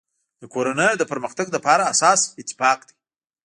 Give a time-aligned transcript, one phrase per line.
[0.41, 2.95] د کورنی د پرمختګ لپاره اساس اتفاق دی.